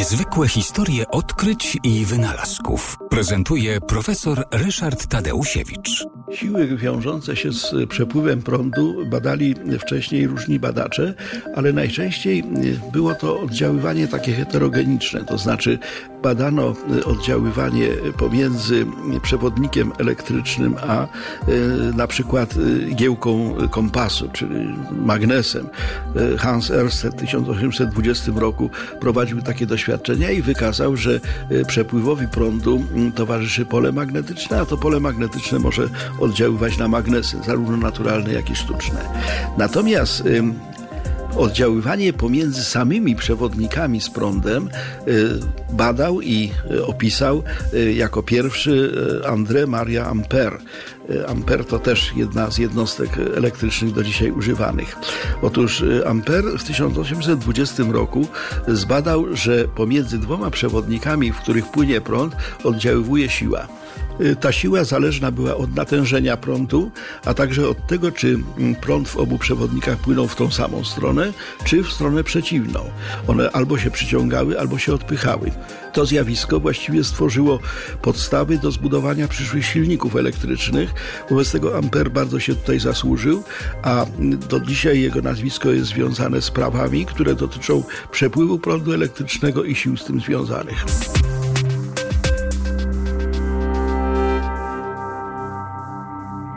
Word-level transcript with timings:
Niezwykłe 0.00 0.48
historie 0.48 1.08
odkryć 1.08 1.78
i 1.84 2.04
wynalazków 2.04 2.98
prezentuje 3.10 3.80
profesor 3.80 4.44
Ryszard 4.52 5.06
Tadeusiewicz. 5.06 6.06
Siły 6.32 6.76
wiążące 6.76 7.36
się 7.36 7.52
z 7.52 7.74
przepływem 7.88 8.42
prądu 8.42 9.06
badali 9.06 9.54
wcześniej 9.78 10.26
różni 10.26 10.58
badacze, 10.58 11.14
ale 11.56 11.72
najczęściej 11.72 12.44
było 12.92 13.14
to 13.14 13.40
oddziaływanie 13.40 14.08
takie 14.08 14.32
heterogeniczne, 14.32 15.24
to 15.24 15.38
znaczy 15.38 15.78
badano 16.22 16.74
oddziaływanie 17.04 17.88
pomiędzy 18.18 18.86
przewodnikiem 19.22 19.92
elektrycznym 19.98 20.76
a 20.88 21.02
e, 21.02 21.06
na 21.96 22.06
przykład 22.06 22.54
giełką 22.94 23.54
kompasu, 23.70 24.28
czyli 24.32 24.74
magnesem. 24.92 25.68
E, 26.34 26.38
Hans 26.38 26.70
Ørsted 26.70 27.10
w 27.10 27.20
1820 27.20 28.32
roku 28.36 28.70
prowadził 29.00 29.42
takie 29.42 29.66
doświadczenia 29.66 29.89
i 30.36 30.42
wykazał, 30.42 30.96
że 30.96 31.20
e, 31.50 31.64
przepływowi 31.64 32.28
prądu 32.28 32.84
towarzyszy 33.14 33.66
pole 33.66 33.92
magnetyczne, 33.92 34.60
a 34.60 34.66
to 34.66 34.76
pole 34.76 35.00
magnetyczne 35.00 35.58
może 35.58 35.88
oddziaływać 36.20 36.78
na 36.78 36.88
magnesy, 36.88 37.36
zarówno 37.46 37.76
naturalne, 37.76 38.32
jak 38.32 38.50
i 38.50 38.56
sztuczne. 38.56 39.00
Natomiast 39.58 40.22
oddziaływanie 41.36 42.12
pomiędzy 42.12 42.64
samymi 42.64 43.16
przewodnikami 43.16 44.00
z 44.00 44.10
prądem 44.10 44.68
badał 45.72 46.20
i 46.20 46.50
opisał 46.86 47.42
jako 47.94 48.22
pierwszy 48.22 48.92
André 49.24 49.66
Maria 49.66 50.04
Ampère. 50.04 50.58
Ampere 51.28 51.64
to 51.64 51.78
też 51.78 52.12
jedna 52.16 52.50
z 52.50 52.58
jednostek 52.58 53.10
elektrycznych 53.36 53.92
do 53.92 54.04
dzisiaj 54.04 54.30
używanych. 54.30 54.96
Otóż 55.42 55.84
Ampere 56.06 56.58
w 56.58 56.64
1820 56.64 57.82
roku 57.92 58.26
zbadał, 58.68 59.36
że 59.36 59.64
pomiędzy 59.64 60.18
dwoma 60.18 60.50
przewodnikami, 60.50 61.32
w 61.32 61.36
których 61.36 61.70
płynie 61.70 62.00
prąd, 62.00 62.36
oddziaływuje 62.64 63.28
siła. 63.28 63.68
Ta 64.40 64.52
siła 64.52 64.84
zależna 64.84 65.30
była 65.30 65.56
od 65.56 65.74
natężenia 65.74 66.36
prądu, 66.36 66.90
a 67.24 67.34
także 67.34 67.68
od 67.68 67.86
tego, 67.86 68.12
czy 68.12 68.38
prąd 68.80 69.08
w 69.08 69.16
obu 69.16 69.38
przewodnikach 69.38 69.96
płynął 69.96 70.28
w 70.28 70.36
tą 70.36 70.50
samą 70.50 70.84
stronę, 70.84 71.32
czy 71.64 71.82
w 71.82 71.92
stronę 71.92 72.24
przeciwną. 72.24 72.80
One 73.26 73.50
albo 73.50 73.78
się 73.78 73.90
przyciągały, 73.90 74.60
albo 74.60 74.78
się 74.78 74.94
odpychały. 74.94 75.50
To 75.92 76.06
zjawisko 76.06 76.60
właściwie 76.60 77.04
stworzyło 77.04 77.58
podstawy 78.02 78.58
do 78.58 78.70
zbudowania 78.70 79.28
przyszłych 79.28 79.66
silników 79.66 80.16
elektrycznych. 80.16 80.94
Wobec 81.30 81.52
tego 81.52 81.78
Ampere 81.78 82.10
bardzo 82.10 82.40
się 82.40 82.54
tutaj 82.54 82.80
zasłużył, 82.80 83.42
a 83.82 84.06
do 84.48 84.60
dzisiaj 84.60 85.00
jego 85.00 85.22
nazwisko 85.22 85.70
jest 85.70 85.86
związane 85.86 86.42
z 86.42 86.50
prawami, 86.50 87.06
które 87.06 87.34
dotyczą 87.34 87.82
przepływu 88.10 88.58
prądu 88.58 88.92
elektrycznego 88.92 89.64
i 89.64 89.74
sił 89.74 89.96
z 89.96 90.04
tym 90.04 90.20
związanych. 90.20 90.84